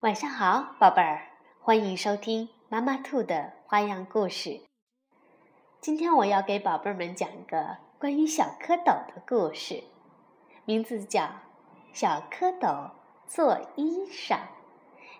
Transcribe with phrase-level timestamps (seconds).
[0.00, 1.26] 晚上好，宝贝儿，
[1.60, 4.62] 欢迎收听妈妈兔的花样故事。
[5.78, 9.84] 今天我要给宝贝儿们讲一个关于小蝌蚪的故事，
[10.64, 11.20] 名字叫
[11.92, 12.92] 《小蝌蚪
[13.26, 14.36] 做衣裳》，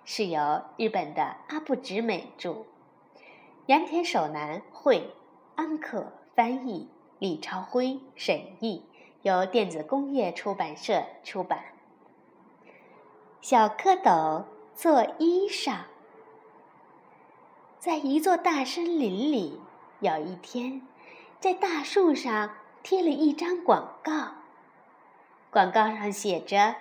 [0.06, 2.64] 是由日本的阿部直美著，
[3.66, 5.12] 杨田守男绘，
[5.56, 6.88] 安可翻译，
[7.18, 8.86] 李朝辉审译，
[9.20, 11.64] 由电子工业出版社出版。
[13.42, 14.44] 小蝌蚪。
[14.74, 15.80] 做衣裳，
[17.78, 19.60] 在一座大森林里，
[20.00, 20.82] 有一天，
[21.38, 24.12] 在大树上贴了一张广告。
[25.50, 26.76] 广告上写着：“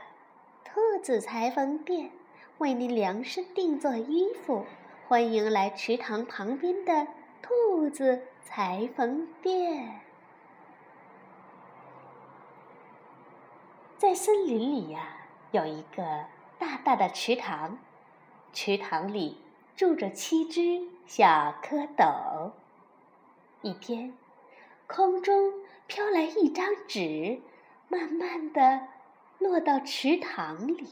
[0.64, 2.12] 兔子裁缝店
[2.60, 4.66] 为您量身定做衣服，
[5.08, 7.08] 欢迎来池塘旁边的
[7.42, 10.00] 兔子裁缝店。”
[13.98, 15.18] 在森林里呀，
[15.52, 16.26] 有一个
[16.60, 17.80] 大大的池塘。
[18.54, 19.42] 池塘里
[19.76, 22.52] 住着七只小蝌蚪。
[23.62, 24.14] 一天，
[24.88, 25.54] 空中
[25.88, 27.42] 飘来一张纸，
[27.88, 28.88] 慢慢的
[29.38, 30.88] 落到池塘里。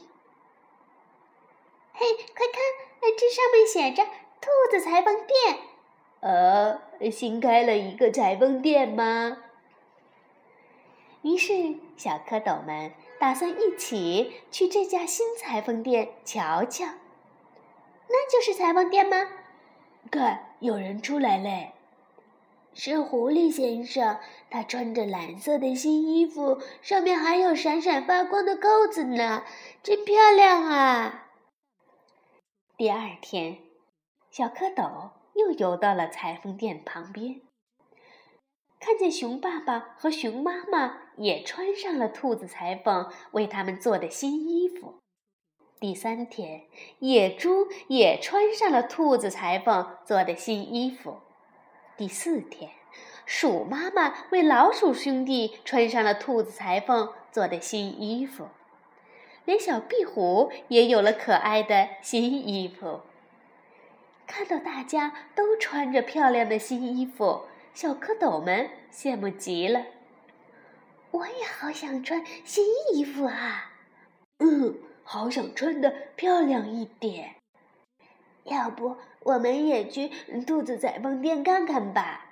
[1.92, 4.04] 嘿，快看，这上面写着
[4.40, 5.58] “兔子裁缝店”。
[6.20, 9.38] 呃，新开了一个裁缝店吗？
[11.22, 16.86] 于是，小蝌蚪们打算一起去这家新裁缝店瞧瞧。
[18.08, 19.16] 那就是裁缝店吗？
[20.10, 21.72] 看，有人出来嘞！
[22.74, 24.18] 是狐狸先生，
[24.50, 29.42] 他穿着蓝色的新衣服，上面还有闪闪发光的扣子呢，
[29.82, 31.26] 真漂亮啊！
[32.76, 33.58] 第二天，
[34.30, 37.40] 小蝌蚪又游到了裁缝店旁边，
[38.80, 45.00] 看见熊爸爸和熊妈妈也穿上了兔子裁缝为他们做的新衣服。
[45.80, 46.62] 第三天，
[47.00, 51.18] 野猪也穿上了兔子裁缝做的新衣服。
[51.96, 52.70] 第四天，
[53.26, 58.48] 鼠妈妈为老鼠兄弟穿上了兔子裁缝做的新衣服。
[59.44, 63.00] 连小壁虎也有了可爱的新衣服。
[64.26, 67.44] 看到大家都穿着漂亮的新衣服，
[67.80, 69.86] 小蝌蚪们羡慕极了。
[71.12, 73.72] 我也好想穿新衣服啊！
[74.38, 74.80] 嗯。
[75.04, 77.36] 好想穿的漂亮一点，
[78.42, 80.08] 要不我们也去
[80.44, 82.26] 兔子裁缝店看看吧？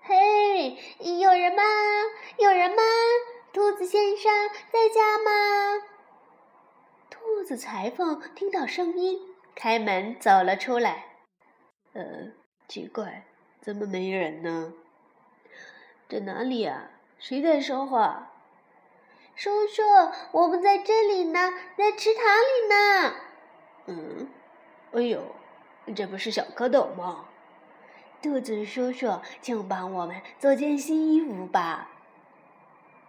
[0.00, 0.78] 嘿，
[1.20, 1.62] 有人吗？
[2.38, 2.82] 有人吗？
[3.52, 4.32] 兔子先生
[4.70, 5.82] 在家吗？
[7.10, 9.18] 兔子裁缝听到声音，
[9.56, 11.16] 开门走了出来。
[11.94, 12.32] 呃，
[12.66, 13.24] 奇怪，
[13.60, 14.72] 怎么没人呢？
[16.08, 16.90] 在哪里啊？
[17.18, 18.30] 谁在说话？
[19.34, 19.82] 叔叔，
[20.32, 23.14] 我们在这里呢，在池塘里呢。
[23.86, 24.28] 嗯，
[24.92, 25.34] 哎呦，
[25.94, 27.28] 这不是小蝌蚪吗？
[28.22, 31.90] 兔子叔叔，请帮我们做件新衣服吧，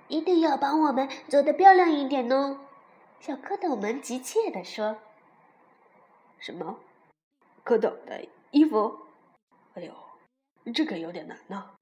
[0.07, 2.59] 一定要帮我们做的漂亮一点哦。
[3.19, 4.97] 小蝌蚪们急切地说
[6.37, 6.79] ：“什么？
[7.63, 9.04] 蝌蚪的衣服？
[9.75, 9.93] 哎呦，
[10.73, 11.75] 这可有点难呢。”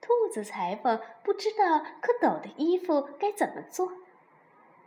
[0.00, 3.92] 兔子裁缝不知道蝌蚪的衣服该怎么做，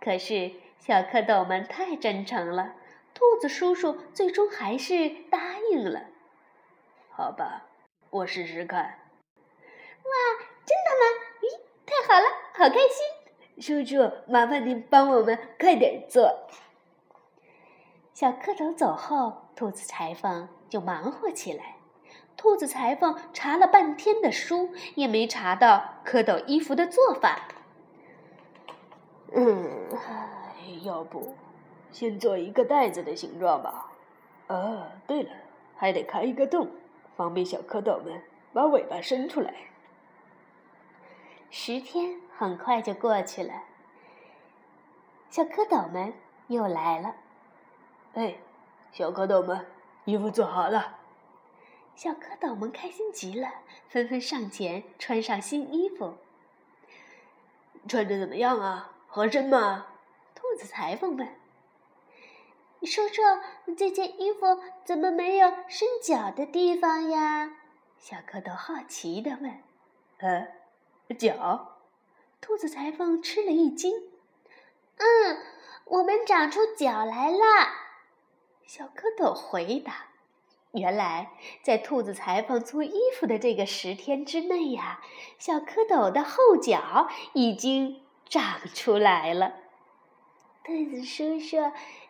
[0.02, 2.76] 可是小蝌蚪们太真诚了，
[3.14, 6.08] 兔子叔叔最终还是答应了。
[7.12, 7.66] 好吧，
[8.10, 8.82] 我试试看。
[8.84, 10.12] 哇，
[10.66, 11.06] 真的吗？
[11.42, 13.06] 咦，太好了，好开心！
[13.62, 16.50] 叔叔，麻烦您帮我们快点做。
[18.14, 21.75] 小蝌蚪走后，兔子裁缝就忙活起来。
[22.46, 27.40] 兔子裁缝查了半天的书，也没查到蝌蚪衣服的做法。
[29.34, 29.90] 嗯，
[30.84, 31.36] 要不
[31.92, 33.90] 先做一个袋子的形状吧？
[34.46, 35.32] 啊，对了，
[35.76, 36.70] 还得开一个洞，
[37.18, 38.22] 方便小蝌蚪们
[38.54, 39.52] 把尾巴伸出来。
[41.50, 43.64] 十天很快就过去了，
[45.32, 46.14] 小蝌蚪们
[46.46, 47.16] 又来了。
[48.14, 48.36] 哎，
[48.92, 49.66] 小蝌蚪们，
[50.04, 50.98] 衣服做好了。
[51.96, 53.50] 小蝌蚪们开心极了，
[53.88, 56.18] 纷纷上前穿上新衣服。
[57.88, 58.92] 穿着怎么样啊？
[59.08, 59.88] 合身吗？
[60.36, 61.36] 兔子裁缝问。
[62.80, 63.42] 你说说，
[63.78, 67.58] 这件衣服怎么没有伸脚的地方呀？
[67.98, 69.64] 小蝌蚪好奇地问。
[70.18, 70.48] 呃，
[71.16, 71.78] 脚？
[72.42, 73.94] 兔子裁缝吃了一惊。
[74.98, 75.38] 嗯，
[75.86, 77.38] 我们长出脚来了。
[78.66, 80.08] 小蝌蚪回答。
[80.76, 81.32] 原来，
[81.62, 85.02] 在兔子裁缝做衣服的这个十天之内呀，
[85.40, 89.54] 小蝌蚪的后脚已经长出来了。
[90.64, 91.58] 兔子叔叔，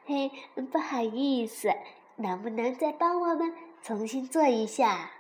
[0.06, 0.32] 嘿，
[0.72, 1.74] 不好意思，
[2.18, 5.12] 能不能再帮我们重新做一下？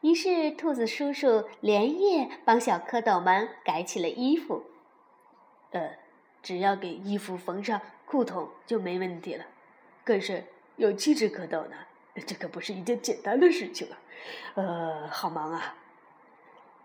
[0.00, 4.64] 于是，兔子叔叔连夜帮小蝌蚪们改起了衣服。
[5.70, 5.92] 呃，
[6.42, 9.46] 只要给衣服缝上裤筒就没问题了。
[10.04, 10.44] 可是
[10.76, 11.76] 有七只蝌蚪呢，
[12.22, 13.98] 这可不是一件简单的事情啊！
[14.54, 15.74] 呃，好忙啊！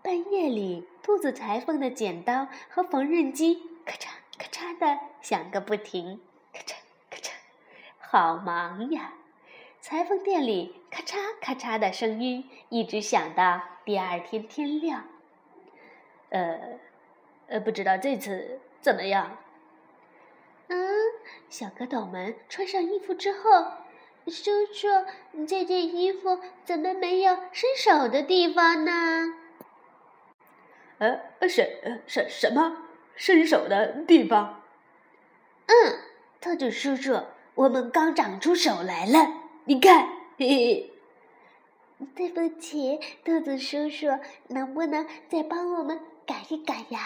[0.02, 6.20] 半夜里，兔子裁缝的剪刀和缝纫机咔嚓咔嚓的响个不停，
[6.52, 6.74] 咔嚓
[7.10, 7.30] 咔嚓，
[8.00, 9.14] 好忙呀！
[9.80, 15.04] 裁缝店里咔嚓咔嚓的声音一直响到第二天天亮。
[16.30, 16.78] 呃，
[17.46, 19.38] 呃，不知道这次怎么样？
[20.68, 20.78] 嗯，
[21.48, 23.72] 小蝌蚪们穿上衣服之后，
[24.26, 24.88] 叔叔，
[25.46, 29.34] 这件衣服怎么没有伸手的地方呢？
[30.98, 32.76] 呃，什什什么
[33.16, 34.62] 伸手的地方？
[35.66, 35.98] 嗯，
[36.40, 37.22] 兔子叔叔，
[37.54, 39.32] 我们刚长出手来了，
[39.64, 40.08] 你看，
[40.38, 40.92] 嘿嘿。
[42.14, 44.08] 对不起，兔子叔叔，
[44.48, 47.00] 能不能再帮我们改一改呀？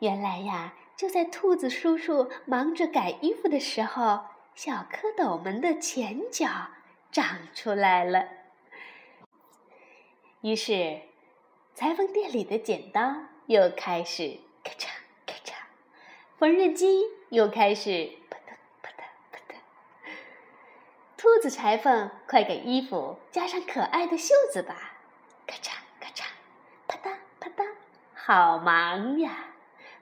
[0.00, 4.20] 原来呀，就在兔子叔叔忙着改衣服的时候，
[4.62, 6.46] 小蝌蚪们的前脚
[7.10, 8.28] 长出来了。
[10.42, 11.00] 于是。
[11.74, 13.14] 裁缝店里的剪刀
[13.46, 14.88] 又开始咔嚓
[15.24, 15.54] 咔嚓，
[16.36, 18.52] 缝纫机又开始扑嗒
[18.82, 19.56] 扑嗒扑嗒。
[21.16, 24.98] 兔子裁缝，快给衣服加上可爱的袖子吧！
[25.46, 26.24] 咔嚓咔嚓，
[26.86, 27.66] 啪嗒啪嗒，
[28.12, 29.54] 好忙呀！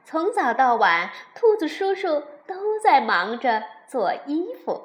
[0.04, 4.82] 从早到晚，兔子叔叔都在忙着做衣服。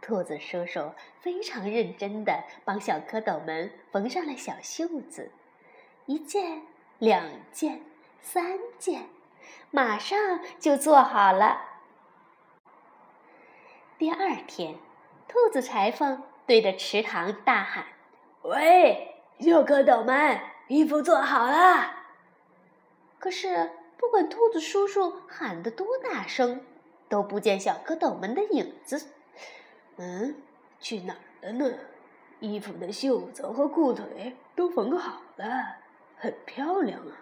[0.00, 5.30] 兔子叔叔非常认真的帮小蝌蚪们缝上了小袖子。
[6.06, 6.62] 一件，
[6.98, 7.80] 两件，
[8.20, 9.04] 三件，
[9.70, 11.60] 马上就做好了。
[13.96, 14.74] 第二天，
[15.28, 17.86] 兔子裁缝对着池塘大喊
[18.42, 21.92] ：“喂，小蝌蚪们，衣服做好了！”
[23.20, 26.66] 可是，不管兔子叔叔喊得多大声，
[27.12, 29.06] 都不见小蝌蚪们的影子。
[29.96, 30.34] 嗯，
[30.80, 31.70] 去哪儿了呢？
[32.40, 35.76] 衣服的袖子和裤腿都缝好了。
[36.16, 37.12] 很漂亮啊，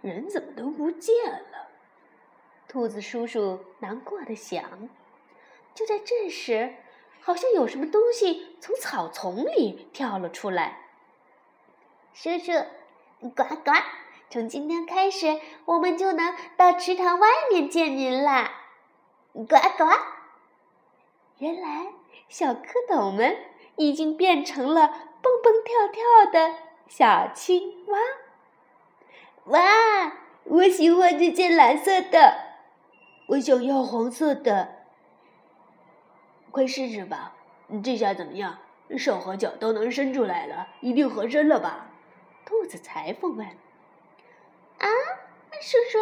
[0.00, 1.66] 人怎么都不见了？
[2.68, 4.88] 兔子叔叔难过的想。
[5.74, 6.76] 就在这时，
[7.20, 10.82] 好像有什么东西从草丛里跳了出来。
[12.14, 12.52] 叔叔，
[13.34, 13.72] 呱呱！
[14.30, 18.55] 从今天开始，我们就能到池塘外面见您啦！
[19.44, 19.84] 呱呱！
[21.38, 21.92] 原来
[22.28, 23.36] 小蝌蚪们
[23.76, 24.88] 已经变成了
[25.20, 26.54] 蹦蹦跳跳的
[26.88, 27.98] 小青蛙。
[29.44, 30.12] 哇，
[30.44, 32.56] 我喜欢这件蓝色的，
[33.28, 34.86] 我想要黄色的。
[36.50, 37.34] 快试试吧，
[37.84, 38.58] 这下怎么样？
[38.96, 41.90] 手和脚都能伸出来了，一定合身了吧？
[42.44, 43.46] 兔子裁缝问。
[44.78, 44.88] 啊，
[45.60, 45.98] 叔叔，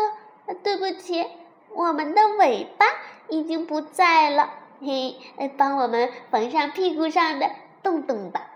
[0.62, 1.26] 对不起，
[1.74, 2.86] 我们的尾巴
[3.28, 4.50] 已经不在了。
[4.80, 5.16] 嘿，
[5.56, 7.50] 帮我们缝上屁股上的
[7.82, 8.50] 洞洞吧。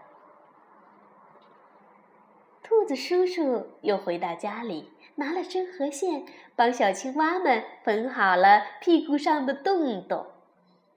[2.62, 10.26] 兔子叔叔又回到家里，拿了针和线，帮小青蛙们缝好了屁股上的洞洞。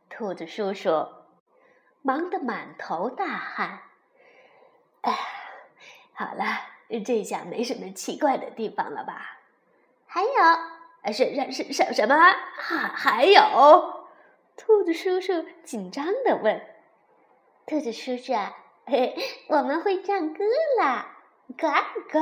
[0.09, 1.07] 兔子叔叔
[2.01, 3.79] 忙得满头大汗。
[5.01, 5.17] 哎，
[6.13, 6.43] 好了，
[7.05, 9.39] 这下没什么奇怪的地方了吧？
[10.05, 10.27] 还有，
[11.07, 12.15] 是是是什什么？
[12.57, 13.41] 还还有？
[14.57, 16.61] 兔子叔叔紧张地问。
[17.65, 18.33] 兔子叔叔，
[18.85, 19.15] 嘿，
[19.47, 20.43] 我们会唱歌
[20.79, 21.17] 啦！
[21.57, 21.67] 呱
[22.11, 22.19] 呱，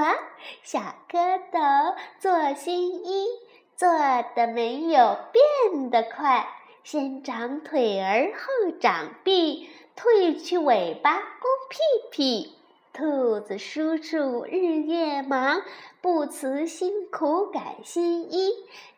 [0.63, 3.27] 小蝌蚪做新衣，
[3.75, 3.89] 做
[4.35, 6.47] 的没有变得快。
[6.83, 11.77] 先长腿儿后长臂，褪去尾巴光屁
[12.11, 12.58] 屁。
[12.99, 15.61] 兔子叔叔日夜忙，
[16.01, 18.51] 不辞辛苦改新衣。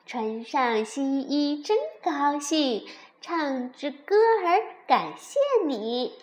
[0.07, 2.87] 穿上新衣真高兴，
[3.21, 6.13] 唱支歌儿感谢你。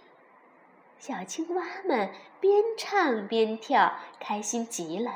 [0.98, 5.12] 小青蛙们边唱边跳，开心极了。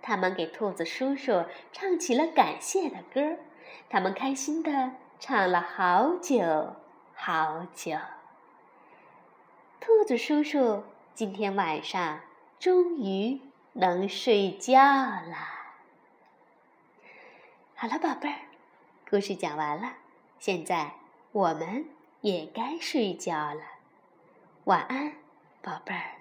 [0.00, 3.36] 他们给兔子叔叔唱起了感谢的歌，
[3.90, 6.76] 他们开心的唱了好久
[7.16, 7.96] 好久。
[9.80, 10.84] 兔子叔叔
[11.16, 12.20] 今天晚上
[12.60, 13.40] 终于
[13.72, 15.48] 能睡觉了。
[17.74, 18.40] 好了，宝贝儿，
[19.08, 19.94] 故事讲完了，
[20.38, 20.92] 现在
[21.32, 21.86] 我们
[22.20, 23.62] 也该睡觉了。
[24.64, 25.14] 晚安，
[25.62, 26.15] 宝贝儿。